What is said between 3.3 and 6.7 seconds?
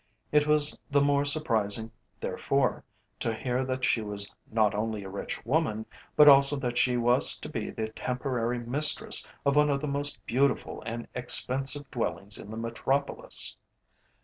hear that she was not only a rich woman, but also